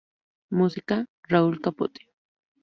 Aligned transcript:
Música: 0.49 1.05
Raúl 1.21 1.61
Capote 1.61 2.01